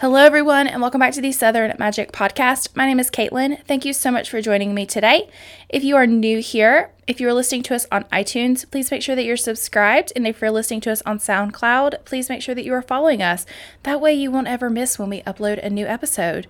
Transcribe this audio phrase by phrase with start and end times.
[0.00, 2.74] Hello, everyone, and welcome back to the Southern Magic Podcast.
[2.74, 3.62] My name is Caitlin.
[3.66, 5.28] Thank you so much for joining me today.
[5.68, 9.02] If you are new here, if you are listening to us on iTunes, please make
[9.02, 10.10] sure that you're subscribed.
[10.16, 13.20] And if you're listening to us on SoundCloud, please make sure that you are following
[13.20, 13.44] us.
[13.82, 16.46] That way, you won't ever miss when we upload a new episode.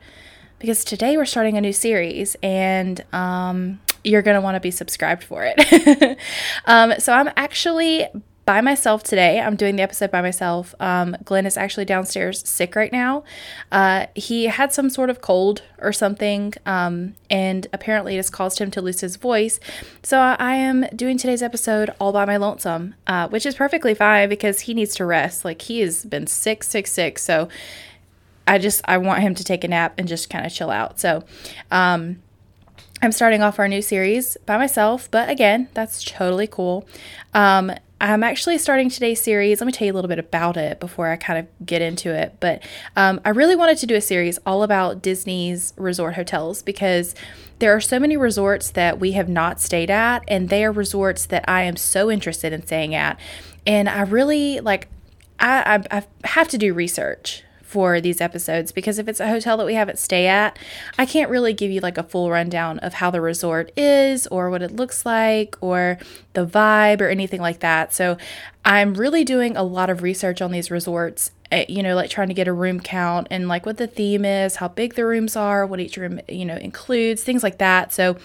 [0.60, 4.70] Because today we're starting a new series, and um, you're going to want to be
[4.70, 6.18] subscribed for it.
[6.66, 8.06] um, so, I'm actually
[8.44, 9.38] by myself today.
[9.40, 10.74] I'm doing the episode by myself.
[10.80, 13.22] Um, Glenn is actually downstairs sick right now.
[13.70, 18.58] Uh, he had some sort of cold or something, um, and apparently it has caused
[18.58, 19.60] him to lose his voice.
[20.02, 24.28] So I am doing today's episode all by my lonesome, uh, which is perfectly fine
[24.28, 25.44] because he needs to rest.
[25.44, 27.18] Like he has been sick, sick, sick.
[27.18, 27.48] So
[28.46, 30.98] I just I want him to take a nap and just kind of chill out.
[30.98, 31.24] So.
[31.70, 32.22] Um,
[33.02, 36.86] I'm starting off our new series by myself, but again, that's totally cool.
[37.32, 39.60] Um, I'm actually starting today's series.
[39.60, 42.14] Let me tell you a little bit about it before I kind of get into
[42.14, 42.36] it.
[42.40, 42.62] But
[42.96, 47.14] um, I really wanted to do a series all about Disney's resort hotels because
[47.58, 51.26] there are so many resorts that we have not stayed at, and they are resorts
[51.26, 53.20] that I am so interested in staying at.
[53.66, 54.88] And I really like,
[55.38, 59.56] I, I, I have to do research for these episodes because if it's a hotel
[59.56, 60.58] that we haven't stay at,
[60.98, 64.50] I can't really give you like a full rundown of how the resort is or
[64.50, 65.98] what it looks like or
[66.32, 67.94] the vibe or anything like that.
[67.94, 68.16] So
[68.64, 72.26] I'm really doing a lot of research on these resorts eh, you know, like trying
[72.26, 75.36] to get a room count and like what the theme is, how big the rooms
[75.36, 77.92] are, what each room, you know, includes, things like that.
[77.92, 78.16] So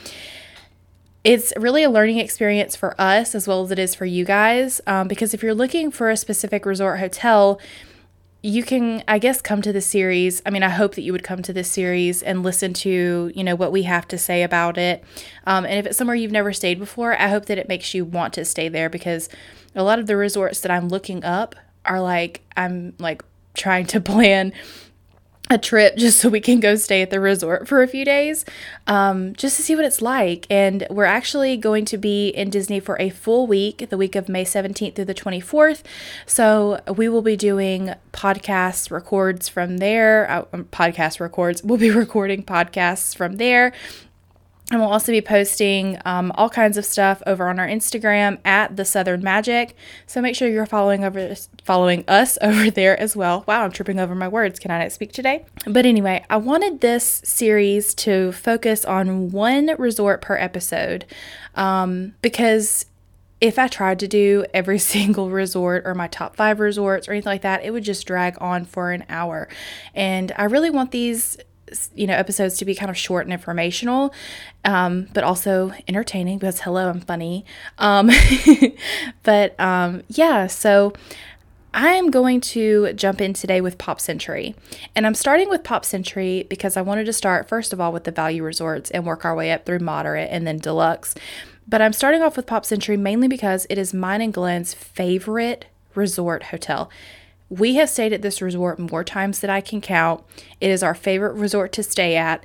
[1.23, 4.81] it's really a learning experience for us as well as it is for you guys.
[4.87, 7.59] Um, because if you're looking for a specific resort hotel,
[8.45, 10.41] you can i guess come to the series.
[10.45, 13.43] I mean i hope that you would come to this series and listen to you
[13.43, 15.03] know what we have to say about it.
[15.47, 18.05] Um, and if it's somewhere you've never stayed before i hope that it makes you
[18.05, 19.29] want to stay there because
[19.73, 23.23] a lot of the resorts that i'm looking up are like i'm like
[23.55, 24.53] trying to plan
[25.49, 28.45] a trip just so we can go stay at the resort for a few days
[28.87, 30.47] um, just to see what it's like.
[30.49, 34.29] And we're actually going to be in Disney for a full week, the week of
[34.29, 35.83] May 17th through the 24th.
[36.25, 41.63] So we will be doing podcast records from there, uh, podcast records.
[41.63, 43.73] We'll be recording podcasts from there.
[44.71, 48.75] And we'll also be posting um, all kinds of stuff over on our Instagram at
[48.75, 49.75] the Southern Magic.
[50.07, 53.43] So make sure you're following over following us over there as well.
[53.47, 54.57] Wow, I'm tripping over my words.
[54.57, 55.45] Can I not speak today?
[55.67, 61.05] But anyway, I wanted this series to focus on one resort per episode
[61.53, 62.87] um, because
[63.41, 67.29] if I tried to do every single resort or my top five resorts or anything
[67.29, 69.47] like that, it would just drag on for an hour.
[69.93, 71.37] And I really want these
[71.95, 74.13] you know episodes to be kind of short and informational
[74.65, 77.45] um, but also entertaining because hello i'm funny
[77.77, 78.09] um,
[79.23, 80.93] but um, yeah so
[81.77, 84.55] I am going to jump in today with Pop Century.
[84.95, 88.05] And I'm starting with Pop Century because I wanted to start, first of all, with
[88.05, 91.15] the value resorts and work our way up through moderate and then deluxe.
[91.67, 95.65] But I'm starting off with Pop Century mainly because it is mine and Glenn's favorite
[95.95, 96.89] resort hotel.
[97.49, 100.23] We have stayed at this resort more times than I can count.
[100.59, 102.43] It is our favorite resort to stay at.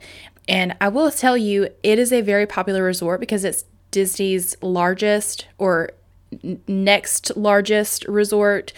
[0.49, 5.47] And I will tell you, it is a very popular resort because it's Disney's largest
[5.59, 5.91] or
[6.67, 8.73] next largest resort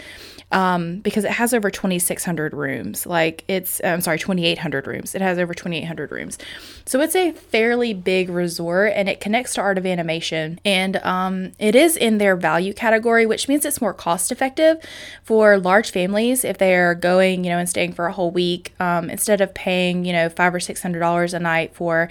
[0.52, 3.06] um, because it has over 2,600 rooms.
[3.06, 5.14] Like it's, I'm sorry, 2,800 rooms.
[5.14, 6.38] It has over 2,800 rooms.
[6.84, 10.60] So it's a fairly big resort and it connects to Art of Animation.
[10.64, 14.78] And um, it is in their value category, which means it's more cost effective
[15.24, 19.08] for large families if they're going, you know, and staying for a whole week um,
[19.08, 22.08] instead of paying, you know, five or six hundred dollars a night for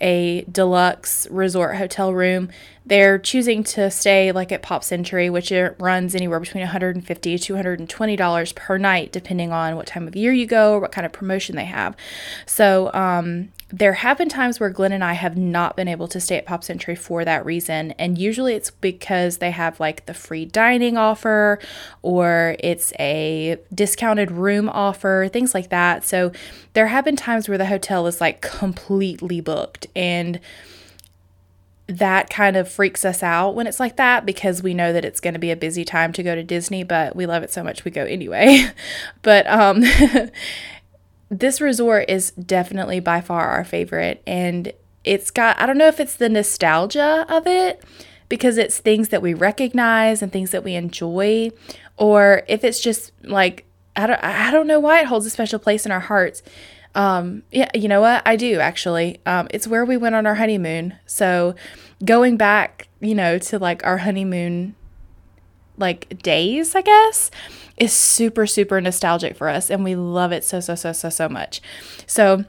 [0.00, 2.50] a deluxe resort hotel room
[2.86, 7.42] they're choosing to stay like at Pop Century, which it runs anywhere between 150 to
[7.42, 11.06] 220 dollars per night, depending on what time of year you go or what kind
[11.06, 11.96] of promotion they have.
[12.44, 16.20] So um, there have been times where Glenn and I have not been able to
[16.20, 20.14] stay at Pop Century for that reason, and usually it's because they have like the
[20.14, 21.58] free dining offer
[22.02, 26.04] or it's a discounted room offer, things like that.
[26.04, 26.32] So
[26.74, 30.38] there have been times where the hotel is like completely booked and
[31.86, 35.20] that kind of freaks us out when it's like that because we know that it's
[35.20, 37.62] going to be a busy time to go to Disney, but we love it so
[37.62, 38.66] much we go anyway.
[39.22, 39.84] but um
[41.30, 44.72] this resort is definitely by far our favorite and
[45.04, 47.82] it's got I don't know if it's the nostalgia of it
[48.28, 51.50] because it's things that we recognize and things that we enjoy
[51.96, 53.64] or if it's just like
[53.94, 56.42] I don't I don't know why it holds a special place in our hearts
[56.94, 58.22] um, yeah, you know what?
[58.26, 59.20] I do actually.
[59.26, 60.94] Um, it's where we went on our honeymoon.
[61.06, 61.54] So
[62.04, 64.76] going back, you know, to like our honeymoon
[65.76, 67.30] like days, I guess,
[67.76, 69.70] is super, super nostalgic for us.
[69.70, 71.60] And we love it so, so, so, so, so much.
[72.06, 72.44] So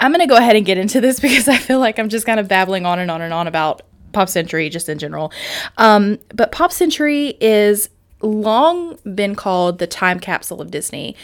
[0.00, 2.26] I'm going to go ahead and get into this because I feel like I'm just
[2.26, 5.32] kind of babbling on and on and on about Pop Century just in general.
[5.78, 7.88] Um, but Pop Century is
[8.20, 11.16] long been called the time capsule of Disney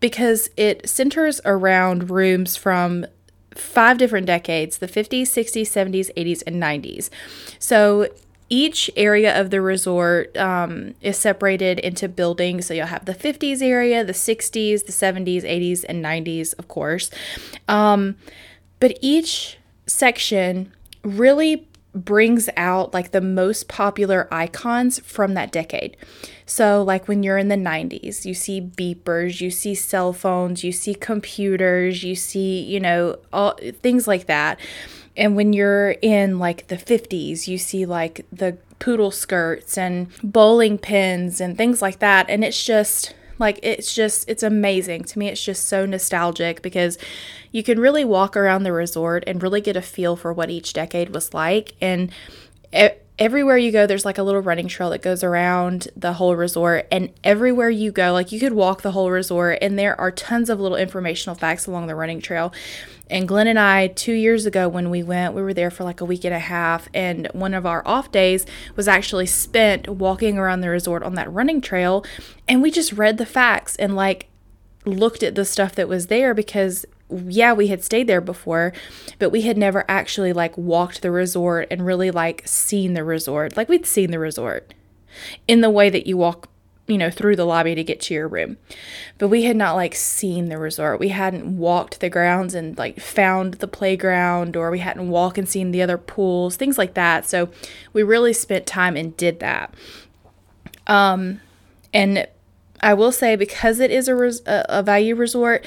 [0.00, 3.06] because it centers around rooms from
[3.54, 7.10] five different decades the 50s, 60s, 70s, 80s, and 90s.
[7.58, 8.08] So
[8.48, 12.66] each area of the resort um, is separated into buildings.
[12.66, 17.10] So you'll have the 50s area, the 60s, the 70s, 80s, and 90s, of course.
[17.68, 18.16] Um,
[18.80, 20.72] but each section
[21.04, 25.96] really brings out like the most popular icons from that decade.
[26.46, 30.72] So, like when you're in the 90s, you see beepers, you see cell phones, you
[30.72, 34.58] see computers, you see, you know, all things like that.
[35.16, 40.78] And when you're in like the 50s, you see like the poodle skirts and bowling
[40.78, 42.28] pins and things like that.
[42.28, 45.04] And it's just like, it's just, it's amazing.
[45.04, 46.98] To me, it's just so nostalgic because
[47.50, 50.72] you can really walk around the resort and really get a feel for what each
[50.72, 51.74] decade was like.
[51.80, 52.12] And
[52.72, 56.34] it, everywhere you go, there's like a little running trail that goes around the whole
[56.34, 56.88] resort.
[56.90, 60.48] And everywhere you go, like you could walk the whole resort, and there are tons
[60.48, 62.52] of little informational facts along the running trail.
[63.10, 66.00] And Glenn and I, two years ago when we went, we were there for like
[66.00, 66.88] a week and a half.
[66.94, 68.46] And one of our off days
[68.76, 72.04] was actually spent walking around the resort on that running trail.
[72.48, 74.28] And we just read the facts and like
[74.86, 76.86] looked at the stuff that was there because
[77.26, 78.72] yeah, we had stayed there before,
[79.18, 83.56] but we had never actually like walked the resort and really like seen the resort.
[83.56, 84.74] Like we'd seen the resort
[85.48, 86.48] in the way that you walk,
[86.86, 88.56] you know, through the lobby to get to your room.
[89.18, 91.00] But we had not like seen the resort.
[91.00, 95.48] We hadn't walked the grounds and like found the playground or we hadn't walked and
[95.48, 97.28] seen the other pools, things like that.
[97.28, 97.50] So
[97.92, 99.74] we really spent time and did that.
[100.86, 101.40] Um
[101.92, 102.26] and
[102.82, 105.66] I will say because it is a, res- a value resort,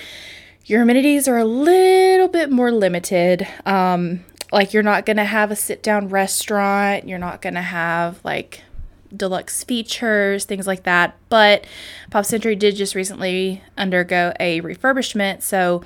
[0.65, 3.47] your amenities are a little bit more limited.
[3.65, 8.61] Um, like you're not to have a sit down restaurant, you're not to have like
[9.15, 11.17] deluxe features, things like that.
[11.29, 11.65] But
[12.11, 15.83] Pop Century did just recently undergo a refurbishment, so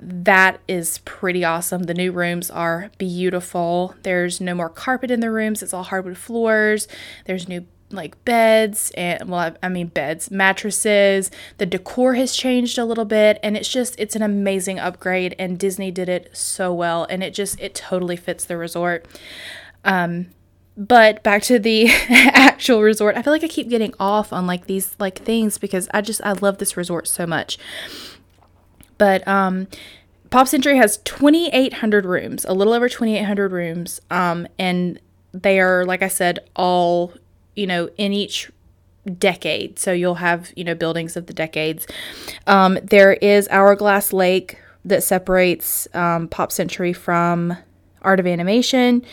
[0.00, 1.84] that is pretty awesome.
[1.84, 3.94] The new rooms are beautiful.
[4.02, 6.88] There's no more carpet in the rooms, it's all hardwood floors.
[7.24, 11.30] There's new like beds and well I mean beds, mattresses.
[11.58, 15.58] The decor has changed a little bit and it's just it's an amazing upgrade and
[15.58, 19.06] Disney did it so well and it just it totally fits the resort.
[19.84, 20.26] Um
[20.76, 23.16] but back to the actual resort.
[23.16, 26.20] I feel like I keep getting off on like these like things because I just
[26.24, 27.58] I love this resort so much.
[28.98, 29.68] But um
[30.30, 34.00] Pop Century has 2800 rooms, a little over 2800 rooms.
[34.10, 34.98] Um and
[35.32, 37.12] they are like I said all
[37.54, 38.50] you know, in each
[39.18, 39.78] decade.
[39.78, 41.86] So you'll have, you know, buildings of the decades.
[42.46, 47.56] Um, there is Hourglass Lake that separates um, Pop Century from
[48.02, 49.04] Art of Animation.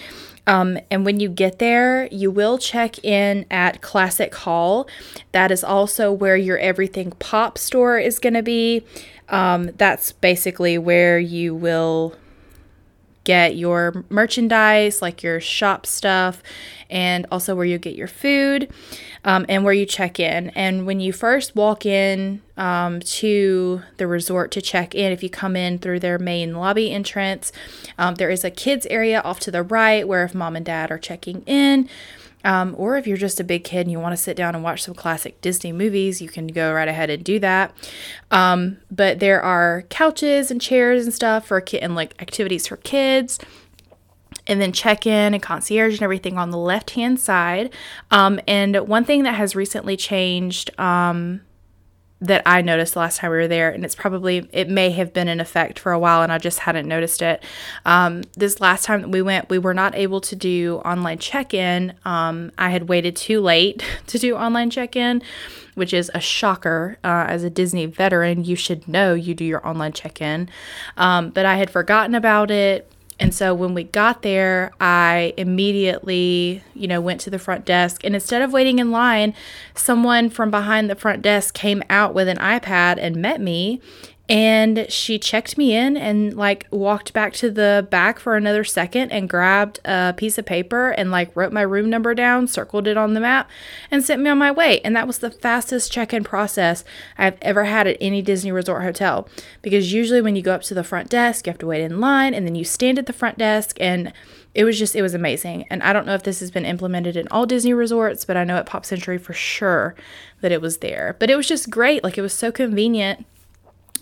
[0.48, 4.88] Um, and when you get there, you will check in at Classic Hall.
[5.34, 8.84] That is also where your Everything Pop store is going to be.
[9.30, 12.16] Um, that's basically where you will
[13.24, 16.42] get your merchandise, like your shop stuff,
[16.90, 18.72] and also where you get your food
[19.24, 20.50] um, and where you check in.
[20.50, 25.30] And when you first walk in um, to the resort to check in, if you
[25.30, 27.52] come in through their main lobby entrance,
[27.98, 30.92] um, there is a kids area off to the right where if mom and dad
[30.92, 31.88] are checking in,
[32.44, 34.64] um, or if you're just a big kid and you want to sit down and
[34.64, 37.74] watch some classic Disney movies, you can go right ahead and do that.
[38.30, 42.78] Um, but there are couches and chairs and stuff for kid and like activities for
[42.78, 43.40] kids.
[44.48, 47.72] And then check in and concierge and everything on the left hand side.
[48.10, 51.42] Um, and one thing that has recently changed um,
[52.22, 55.12] that I noticed the last time we were there, and it's probably it may have
[55.12, 57.44] been in effect for a while, and I just hadn't noticed it.
[57.84, 61.94] Um, this last time that we went, we were not able to do online check-in.
[62.06, 65.24] Um, I had waited too late to do online check-in,
[65.74, 66.98] which is a shocker.
[67.04, 70.48] Uh, as a Disney veteran, you should know you do your online check-in,
[70.98, 72.88] um, but I had forgotten about it.
[73.22, 78.04] And so when we got there, I immediately, you know, went to the front desk.
[78.04, 79.36] And instead of waiting in line,
[79.76, 83.80] someone from behind the front desk came out with an iPad and met me
[84.30, 89.12] and she checked me in and like walked back to the back for another second
[89.12, 92.96] and grabbed a piece of paper and like wrote my room number down, circled it
[92.96, 93.50] on the map,
[93.90, 94.80] and sent me on my way.
[94.82, 96.86] And that was the fastest check in process
[97.18, 99.28] I've ever had at any Disney resort hotel.
[99.62, 102.00] Because usually when you go up to the front desk, you have to wait in
[102.00, 104.14] line and then you stand at the front desk and
[104.54, 107.16] it was just it was amazing and i don't know if this has been implemented
[107.16, 109.96] in all disney resorts but i know at pop century for sure
[110.42, 113.26] that it was there but it was just great like it was so convenient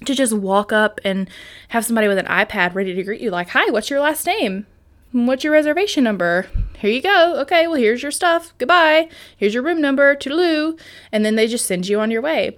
[0.05, 1.29] to just walk up and
[1.69, 4.65] have somebody with an iPad ready to greet you, like, Hi, what's your last name?
[5.11, 6.47] What's your reservation number?
[6.77, 7.39] Here you go.
[7.41, 8.53] Okay, well, here's your stuff.
[8.59, 9.09] Goodbye.
[9.35, 10.15] Here's your room number.
[10.15, 10.79] Toodaloo.
[11.11, 12.57] And then they just send you on your way.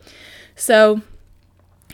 [0.56, 1.02] So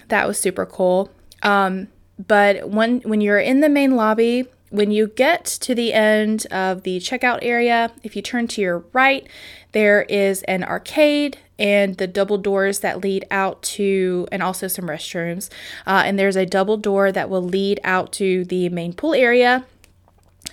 [0.08, 1.12] that was super cool.
[1.44, 1.90] Um,
[2.26, 6.84] but when when you're in the main lobby, when you get to the end of
[6.84, 9.28] the checkout area, if you turn to your right,
[9.72, 14.86] there is an arcade and the double doors that lead out to, and also some
[14.86, 15.50] restrooms.
[15.86, 19.66] Uh, and there's a double door that will lead out to the main pool area.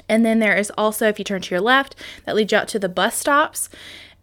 [0.09, 2.69] And then there is also, if you turn to your left, that leads you out
[2.69, 3.69] to the bus stops.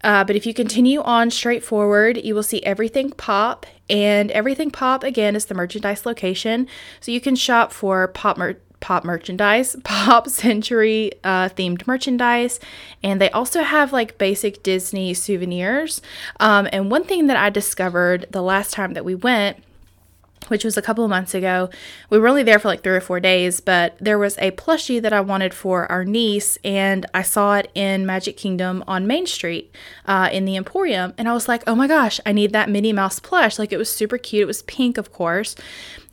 [0.03, 3.65] Uh, but if you continue on straight forward, you will see Everything Pop.
[3.89, 6.67] And Everything Pop, again, is the merchandise location.
[6.99, 12.59] So you can shop for pop merch pop merchandise, pop century uh, themed merchandise,
[13.01, 16.01] and they also have like basic Disney souvenirs.
[16.41, 19.63] Um, and one thing that I discovered the last time that we went
[20.47, 21.69] which was a couple of months ago.
[22.09, 25.01] We were only there for like three or four days, but there was a plushie
[25.01, 29.25] that I wanted for our niece, and I saw it in Magic Kingdom on Main
[29.25, 29.73] Street
[30.05, 31.13] uh, in the Emporium.
[31.17, 33.57] And I was like, oh my gosh, I need that Minnie Mouse plush.
[33.57, 34.43] Like it was super cute.
[34.43, 35.55] It was pink, of course.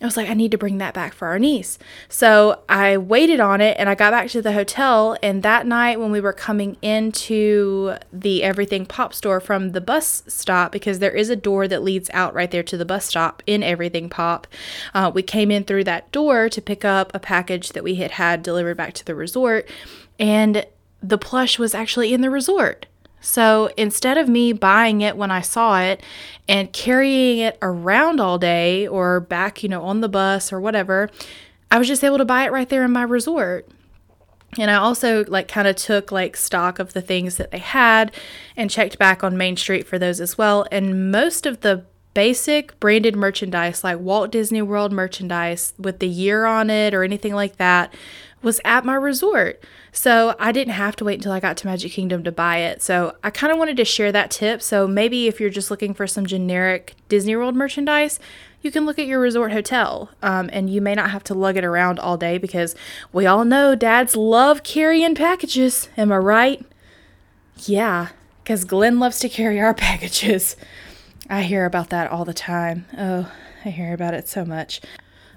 [0.00, 1.76] I was like, I need to bring that back for our niece.
[2.09, 5.17] So I waited on it and I got back to the hotel.
[5.25, 10.23] And that night, when we were coming into the Everything Pop store from the bus
[10.28, 13.43] stop, because there is a door that leads out right there to the bus stop
[13.45, 14.47] in Everything Pop,
[14.95, 18.12] uh, we came in through that door to pick up a package that we had
[18.12, 19.69] had delivered back to the resort.
[20.21, 20.64] And
[21.02, 22.87] the plush was actually in the resort.
[23.21, 26.03] So instead of me buying it when I saw it
[26.49, 31.11] and carrying it around all day or back, you know, on the bus or whatever,
[31.71, 33.69] I was just able to buy it right there in my resort.
[34.59, 38.13] And I also like kind of took like stock of the things that they had
[38.57, 40.67] and checked back on Main Street for those as well.
[40.73, 41.85] And most of the
[42.19, 47.33] basic branded merchandise like Walt Disney World merchandise with the year on it or anything
[47.33, 47.95] like that
[48.43, 49.63] was at my resort.
[49.93, 52.83] So I didn't have to wait until I got to Magic Kingdom to buy it.
[52.83, 54.63] So I kind of wanted to share that tip.
[54.63, 58.19] So maybe if you're just looking for some generic Disney World merchandise,
[58.63, 61.57] you can look at your resort hotel um, and you may not have to lug
[61.57, 62.75] it around all day because
[63.13, 65.89] we all know dads love carrying packages.
[65.97, 66.67] Am I right?
[67.59, 68.09] Yeah,
[68.43, 70.57] because Glenn loves to carry our packages.
[71.29, 72.87] I hear about that all the time.
[72.97, 73.31] Oh,
[73.65, 74.81] I hear about it so much.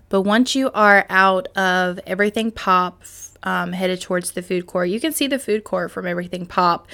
[0.09, 3.03] But once you are out of everything pop,
[3.43, 6.87] um, headed towards the food court, you can see the food court from everything pop.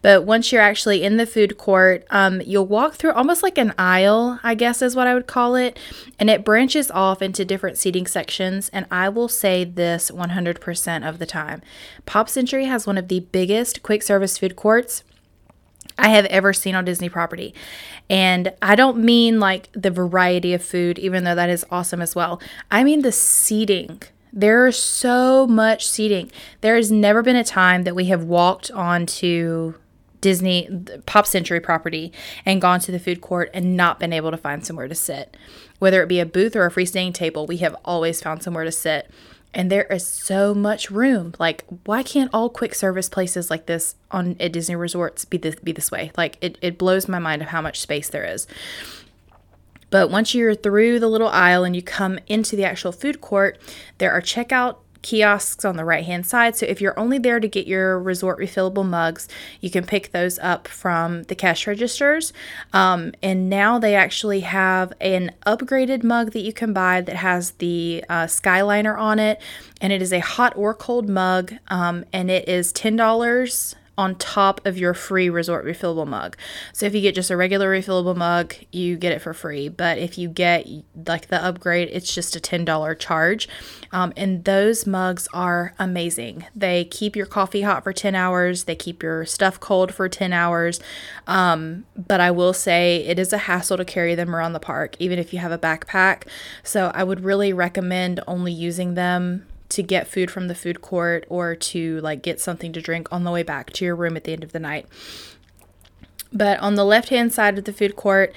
[0.00, 3.72] But once you're actually in the food court, um, you'll walk through almost like an
[3.78, 5.78] aisle, I guess is what I would call it.
[6.18, 8.68] And it branches off into different seating sections.
[8.70, 11.62] And I will say this 100% of the time
[12.06, 15.04] Pop Century has one of the biggest quick service food courts
[15.98, 17.54] I have ever seen on Disney property.
[18.08, 22.14] And I don't mean like the variety of food, even though that is awesome as
[22.14, 22.40] well.
[22.70, 24.02] I mean the seating.
[24.32, 26.30] There's so much seating.
[26.62, 29.74] There has never been a time that we have walked onto
[30.22, 30.68] Disney
[31.04, 32.12] Pop Century property
[32.46, 35.36] and gone to the food court and not been able to find somewhere to sit.
[35.80, 38.72] Whether it be a booth or a freestanding table, we have always found somewhere to
[38.72, 39.10] sit
[39.54, 41.34] and there is so much room.
[41.38, 45.56] Like, why can't all quick service places like this on at Disney resorts be this
[45.56, 46.10] be this way?
[46.16, 48.46] Like, it, it blows my mind of how much space there is.
[49.90, 53.60] But once you're through the little aisle and you come into the actual food court,
[53.98, 56.56] there are checkout kiosks on the right hand side.
[56.56, 59.28] So if you're only there to get your resort refillable mugs,
[59.60, 62.32] you can pick those up from the cash registers.
[62.72, 67.52] Um, and now they actually have an upgraded mug that you can buy that has
[67.52, 69.40] the uh, Skyliner on it.
[69.80, 71.52] And it is a hot or cold mug.
[71.68, 76.36] Um, and it is $10 on top of your free resort refillable mug.
[76.72, 79.68] So if you get just a regular refillable mug, you get it for free.
[79.68, 80.66] But if you get
[81.06, 83.48] like the upgrade, it's just a $10 charge.
[83.92, 86.46] Um, and those mugs are amazing.
[86.56, 90.32] They keep your coffee hot for 10 hours, they keep your stuff cold for 10
[90.32, 90.80] hours.
[91.26, 94.96] Um, but I will say it is a hassle to carry them around the park,
[94.98, 96.26] even if you have a backpack.
[96.62, 101.24] So I would really recommend only using them to get food from the food court
[101.28, 104.24] or to like get something to drink on the way back to your room at
[104.24, 104.86] the end of the night.
[106.32, 108.34] But on the left hand side of the food court,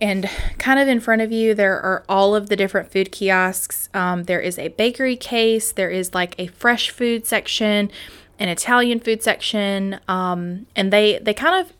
[0.00, 3.88] And kind of in front of you, there are all of the different food kiosks.
[3.92, 7.90] Um, there is a bakery case, there is like a fresh food section,
[8.38, 11.72] an Italian food section, um, and they they kind of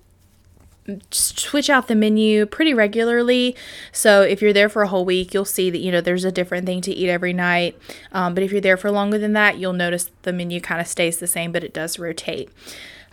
[1.11, 3.57] switch out the menu pretty regularly.
[3.93, 6.33] So if you're there for a whole week, you'll see that you know there's a
[6.33, 7.79] different thing to eat every night.
[8.13, 10.87] Um, but if you're there for longer than that, you'll notice the menu kind of
[10.87, 12.51] stays the same, but it does rotate.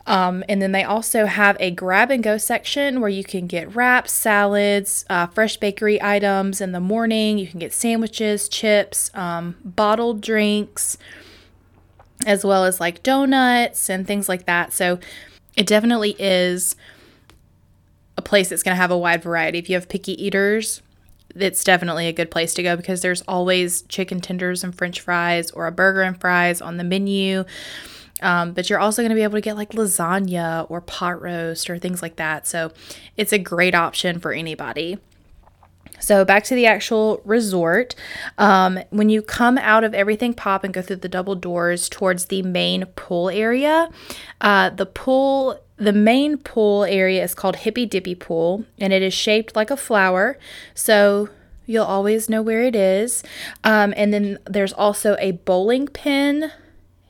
[0.08, 3.76] Um, and then they also have a grab and go section where you can get
[3.76, 7.40] wraps, salads, uh, fresh bakery items in the morning.
[7.40, 10.98] You can get sandwiches, chips, um, bottled drinks,
[12.26, 14.74] as well as like donuts and things like that.
[14.74, 15.00] So
[15.58, 16.76] it definitely is
[18.26, 19.58] place that's going to have a wide variety.
[19.60, 20.82] If you have picky eaters,
[21.34, 25.52] it's definitely a good place to go because there's always chicken tenders and french fries
[25.52, 27.46] or a burger and fries on the menu.
[28.22, 31.70] Um, but you're also going to be able to get like lasagna or pot roast
[31.70, 32.48] or things like that.
[32.48, 32.72] So
[33.18, 34.98] it's a great option for anybody.
[36.00, 37.96] So back to the actual resort.
[38.38, 42.26] Um, when you come out of everything pop and go through the double doors towards
[42.26, 43.90] the main pool area,
[44.42, 49.14] uh, the pool the main pool area is called Hippy Dippy Pool, and it is
[49.14, 50.38] shaped like a flower.
[50.74, 51.30] So
[51.66, 53.24] you'll always know where it is.
[53.64, 56.52] Um, and then there's also a bowling pin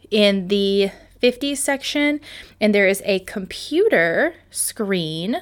[0.10, 0.92] in the
[1.22, 2.20] 50s section,
[2.60, 5.42] and there is a computer screen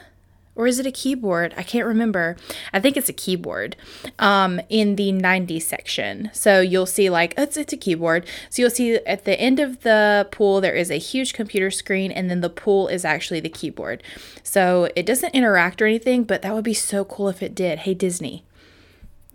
[0.55, 1.53] or is it a keyboard?
[1.57, 2.37] I can't remember.
[2.71, 3.75] I think it's a keyboard
[4.19, 6.29] um, in the 90s section.
[6.33, 8.27] So you'll see like it's it's a keyboard.
[8.49, 12.11] So you'll see at the end of the pool there is a huge computer screen,
[12.11, 14.03] and then the pool is actually the keyboard.
[14.43, 17.79] So it doesn't interact or anything, but that would be so cool if it did.
[17.79, 18.45] Hey Disney,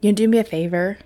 [0.01, 0.99] you do me a favor.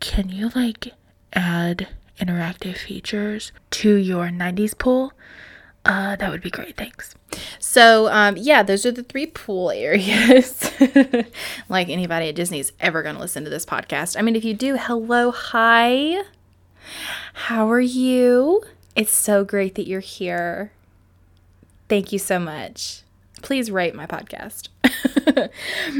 [0.00, 0.92] Can you like
[1.32, 1.88] add
[2.18, 5.12] interactive features to your 90s pool?
[5.84, 6.76] Uh, that would be great.
[6.76, 7.14] Thanks.
[7.58, 10.70] So, um, yeah, those are the three pool areas.
[11.68, 14.18] like anybody at Disney is ever going to listen to this podcast.
[14.18, 16.22] I mean, if you do, hello, hi.
[17.32, 18.62] How are you?
[18.94, 20.72] It's so great that you're here.
[21.88, 23.02] Thank you so much.
[23.42, 24.68] Please rate my podcast.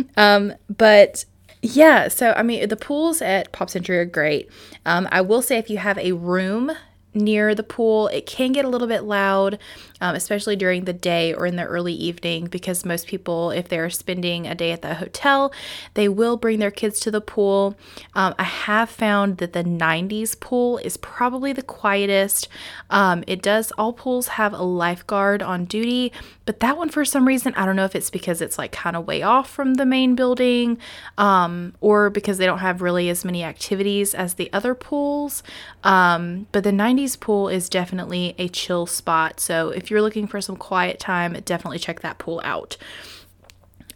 [0.16, 1.24] um, but
[1.62, 4.50] yeah, so I mean, the pools at Pop Century are great.
[4.84, 6.72] Um, I will say if you have a room
[7.14, 8.08] near the pool.
[8.08, 9.58] It can get a little bit loud,
[10.00, 13.90] um, especially during the day or in the early evening, because most people, if they're
[13.90, 15.52] spending a day at the hotel,
[15.94, 17.76] they will bring their kids to the pool.
[18.14, 22.48] Um, I have found that the 90s pool is probably the quietest.
[22.88, 26.12] Um, it does, all pools have a lifeguard on duty,
[26.46, 28.96] but that one, for some reason, I don't know if it's because it's like kind
[28.96, 30.78] of way off from the main building
[31.18, 35.42] um, or because they don't have really as many activities as the other pools.
[35.84, 39.40] Um, but the 90s pool is definitely a chill spot.
[39.40, 42.76] So if you're looking for some quiet time, definitely check that pool out.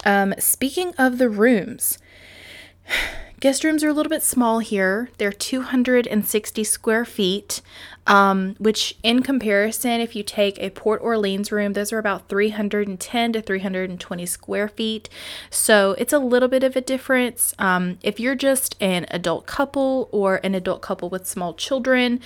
[0.04, 1.98] Um, speaking of the rooms,
[3.40, 5.10] guest rooms are a little bit small here.
[5.18, 7.60] They're 260 square feet,
[8.06, 13.32] um, which in comparison, if you take a Port Orleans room, those are about 310
[13.32, 15.08] to 320 square feet.
[15.50, 17.54] So it's a little bit of a difference.
[17.58, 22.20] Um, if you're just an adult couple or an adult couple with small children,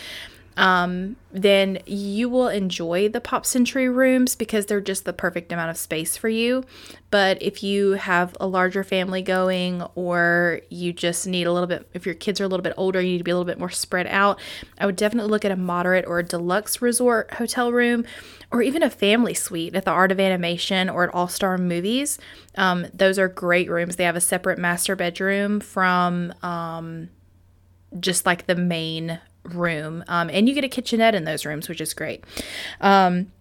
[0.58, 5.70] um, then you will enjoy the Pop Century rooms because they're just the perfect amount
[5.70, 6.64] of space for you.
[7.12, 11.88] But if you have a larger family going, or you just need a little bit,
[11.94, 13.60] if your kids are a little bit older, you need to be a little bit
[13.60, 14.40] more spread out,
[14.78, 18.04] I would definitely look at a moderate or a deluxe resort hotel room,
[18.50, 22.18] or even a family suite at the Art of Animation or at All Star Movies.
[22.56, 23.94] Um, those are great rooms.
[23.94, 26.34] They have a separate master bedroom from.
[26.42, 27.10] Um,
[28.00, 30.04] just like the main room.
[30.08, 32.24] Um, and you get a kitchenette in those rooms, which is great.
[32.80, 33.32] Um,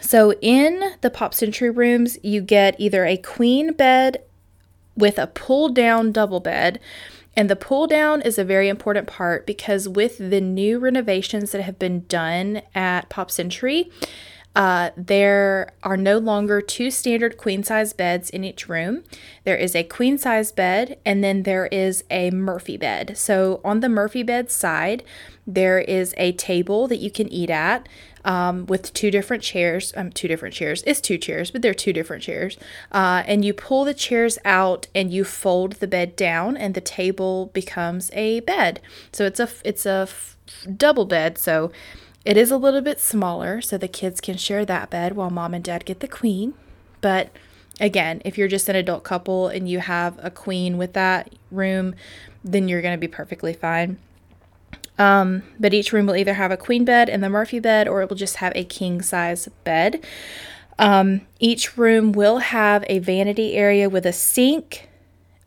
[0.00, 4.22] so in the Pop Century rooms, you get either a queen bed
[4.96, 6.80] with a pull down double bed.
[7.36, 11.62] And the pull down is a very important part because with the new renovations that
[11.62, 13.90] have been done at Pop Century,
[14.54, 19.02] uh, there are no longer two standard queen size beds in each room.
[19.44, 23.16] There is a queen size bed and then there is a Murphy bed.
[23.16, 25.02] So on the Murphy bed side,
[25.46, 27.88] there is a table that you can eat at
[28.24, 29.92] um, with two different chairs.
[29.96, 30.82] Um, two different chairs.
[30.86, 32.56] It's two chairs, but they're two different chairs.
[32.90, 36.80] Uh, and you pull the chairs out and you fold the bed down, and the
[36.80, 38.80] table becomes a bed.
[39.12, 40.08] So it's a it's a
[40.76, 41.36] double bed.
[41.38, 41.70] So
[42.24, 45.54] it is a little bit smaller, so the kids can share that bed while mom
[45.54, 46.54] and dad get the queen.
[47.00, 47.30] But
[47.80, 51.94] again, if you're just an adult couple and you have a queen with that room,
[52.42, 53.98] then you're going to be perfectly fine.
[54.98, 58.02] Um, but each room will either have a queen bed and the Murphy bed, or
[58.02, 60.04] it will just have a king size bed.
[60.78, 64.88] Um, each room will have a vanity area with a sink.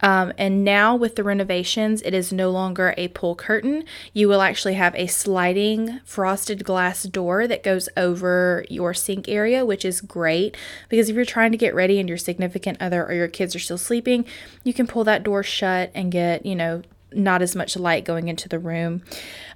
[0.01, 3.83] Um, and now, with the renovations, it is no longer a pull curtain.
[4.13, 9.65] You will actually have a sliding frosted glass door that goes over your sink area,
[9.65, 10.55] which is great
[10.89, 13.59] because if you're trying to get ready and your significant other or your kids are
[13.59, 14.25] still sleeping,
[14.63, 16.83] you can pull that door shut and get, you know,
[17.17, 19.01] not as much light going into the room.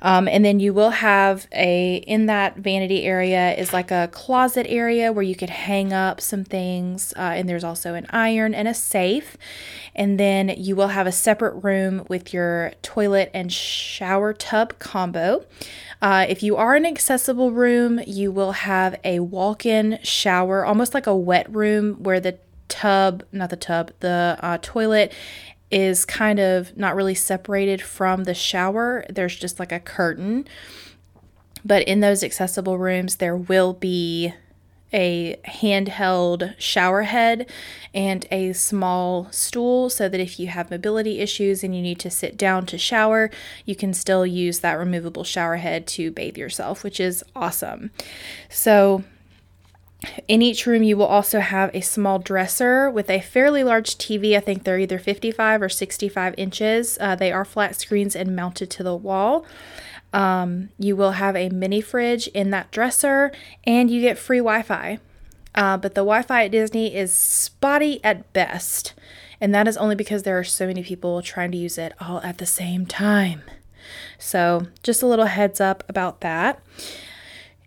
[0.01, 4.65] Um, and then you will have a, in that vanity area is like a closet
[4.67, 7.13] area where you could hang up some things.
[7.15, 9.37] Uh, and there's also an iron and a safe.
[9.95, 15.45] And then you will have a separate room with your toilet and shower tub combo.
[16.01, 20.95] Uh, if you are an accessible room, you will have a walk in shower, almost
[20.95, 25.13] like a wet room where the tub, not the tub, the uh, toilet
[25.71, 29.05] is kind of not really separated from the shower.
[29.09, 30.47] There's just like a curtain.
[31.63, 34.33] But in those accessible rooms, there will be
[34.93, 37.49] a handheld shower head
[37.93, 42.09] and a small stool so that if you have mobility issues and you need to
[42.09, 43.29] sit down to shower,
[43.65, 47.91] you can still use that removable shower head to bathe yourself, which is awesome.
[48.49, 49.03] So,
[50.27, 54.35] in each room, you will also have a small dresser with a fairly large TV.
[54.35, 56.97] I think they're either 55 or 65 inches.
[56.99, 59.45] Uh, they are flat screens and mounted to the wall.
[60.11, 63.31] Um, you will have a mini fridge in that dresser,
[63.63, 64.99] and you get free Wi Fi.
[65.53, 68.93] Uh, but the Wi Fi at Disney is spotty at best,
[69.39, 72.19] and that is only because there are so many people trying to use it all
[72.21, 73.43] at the same time.
[74.17, 76.61] So, just a little heads up about that.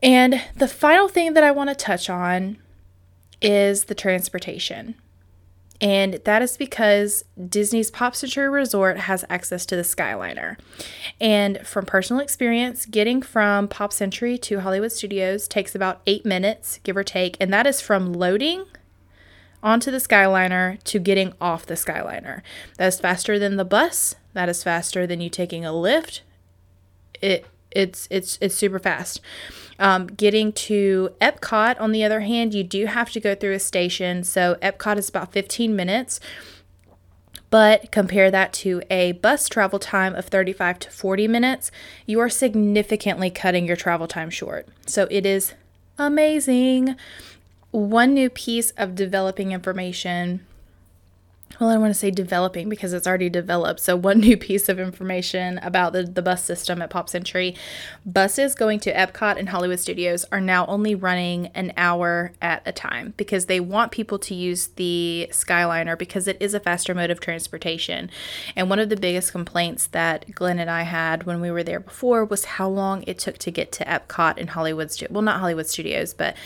[0.04, 2.58] And the final thing that I want to touch on
[3.40, 4.96] is the transportation.
[5.80, 10.56] And that is because Disney's Pop Century Resort has access to the Skyliner.
[11.20, 16.80] And from personal experience, getting from Pop Century to Hollywood Studios takes about eight minutes,
[16.84, 17.36] give or take.
[17.40, 18.66] And that is from loading
[19.62, 22.42] onto the Skyliner to getting off the Skyliner.
[22.76, 24.16] That is faster than the bus.
[24.34, 26.20] That is faster than you taking a Lyft.
[27.22, 29.20] It it's it's it's super fast.
[29.78, 33.58] Um, getting to Epcot, on the other hand, you do have to go through a
[33.58, 34.22] station.
[34.22, 36.20] So Epcot is about 15 minutes.
[37.50, 41.70] But compare that to a bus travel time of 35 to 40 minutes,
[42.04, 44.66] you are significantly cutting your travel time short.
[44.86, 45.54] So it is
[45.96, 46.96] amazing.
[47.70, 50.44] One new piece of developing information
[51.60, 53.80] well, I want to say developing because it's already developed.
[53.80, 57.54] So, one new piece of information about the, the bus system at Pop Century
[58.04, 62.72] buses going to Epcot and Hollywood Studios are now only running an hour at a
[62.72, 67.10] time because they want people to use the Skyliner because it is a faster mode
[67.10, 68.10] of transportation.
[68.56, 71.80] And one of the biggest complaints that Glenn and I had when we were there
[71.80, 75.66] before was how long it took to get to Epcot and Hollywood, well, not Hollywood
[75.66, 76.36] Studios, but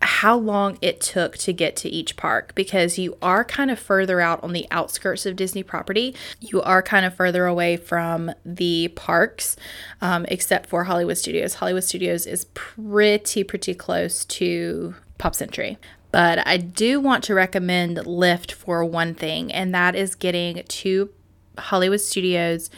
[0.00, 4.20] how long it took to get to each park because you are kind of further
[4.20, 6.14] out on the outskirts of Disney property.
[6.40, 9.56] You are kind of further away from the parks,
[10.00, 11.54] um, except for Hollywood Studios.
[11.54, 15.78] Hollywood Studios is pretty, pretty close to Pop Century.
[16.10, 21.10] But I do want to recommend Lyft for one thing, and that is getting to
[21.58, 22.70] Hollywood Studios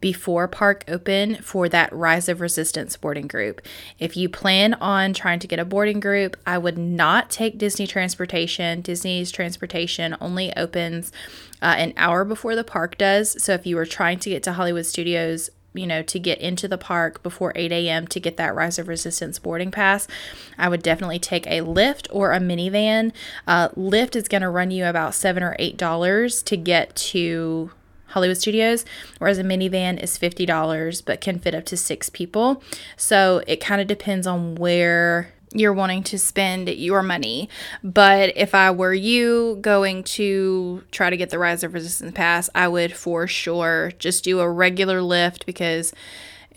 [0.00, 3.60] before park open for that Rise of Resistance boarding group.
[3.98, 7.86] If you plan on trying to get a boarding group, I would not take Disney
[7.86, 8.80] transportation.
[8.80, 11.12] Disney's transportation only opens
[11.60, 13.42] uh, an hour before the park does.
[13.42, 16.66] So if you were trying to get to Hollywood Studios, you know, to get into
[16.66, 18.06] the park before 8 a.m.
[18.08, 20.08] to get that Rise of Resistance boarding pass,
[20.56, 23.12] I would definitely take a Lyft or a minivan.
[23.46, 27.70] Uh, Lyft is going to run you about seven or eight dollars to get to
[28.08, 28.84] Hollywood Studios,
[29.18, 32.62] whereas a minivan is $50 but can fit up to six people.
[32.96, 37.48] So it kind of depends on where you're wanting to spend your money.
[37.82, 42.50] But if I were you going to try to get the Rise of Resistance Pass,
[42.54, 45.92] I would for sure just do a regular Lyft because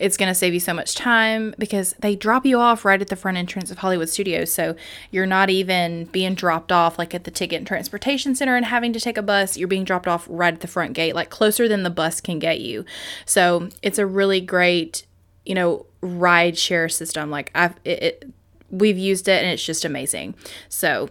[0.02, 3.06] it's going to save you so much time because they drop you off right at
[3.06, 4.52] the front entrance of Hollywood Studios.
[4.52, 4.74] So
[5.12, 8.92] you're not even being dropped off like at the ticket and transportation center and having
[8.94, 9.56] to take a bus.
[9.56, 12.40] You're being dropped off right at the front gate, like closer than the bus can
[12.40, 12.84] get you.
[13.26, 15.06] So it's a really great,
[15.46, 17.30] you know, ride share system.
[17.30, 18.32] Like I've, it, it
[18.72, 20.34] we've used it and it's just amazing.
[20.68, 21.10] So,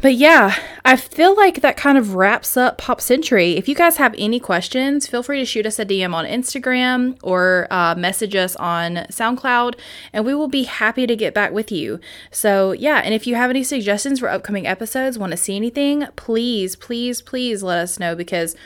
[0.00, 3.52] but yeah, I feel like that kind of wraps up Pop Century.
[3.52, 7.18] If you guys have any questions, feel free to shoot us a DM on Instagram
[7.22, 9.74] or uh, message us on SoundCloud,
[10.12, 12.00] and we will be happy to get back with you.
[12.30, 16.06] So, yeah, and if you have any suggestions for upcoming episodes, want to see anything,
[16.16, 18.56] please, please, please let us know because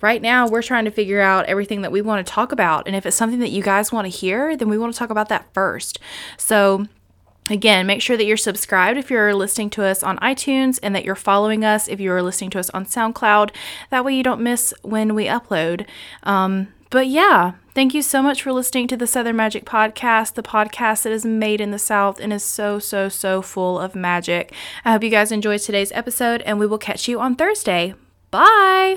[0.00, 2.86] right now we're trying to figure out everything that we want to talk about.
[2.86, 5.10] And if it's something that you guys want to hear, then we want to talk
[5.10, 5.98] about that first.
[6.36, 6.86] So,
[7.48, 11.04] Again, make sure that you're subscribed if you're listening to us on iTunes and that
[11.04, 13.50] you're following us if you're listening to us on SoundCloud.
[13.90, 15.86] That way you don't miss when we upload.
[16.24, 20.42] Um, but yeah, thank you so much for listening to the Southern Magic Podcast, the
[20.42, 24.52] podcast that is made in the South and is so, so, so full of magic.
[24.84, 27.94] I hope you guys enjoyed today's episode, and we will catch you on Thursday.
[28.30, 28.94] Bye.